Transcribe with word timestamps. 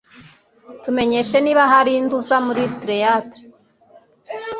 Tumenyeshe 0.83 1.37
niba 1.41 1.63
hari 1.73 1.91
undi 1.99 2.13
uza 2.19 2.37
muri 2.47 2.63
theatre 2.81 3.41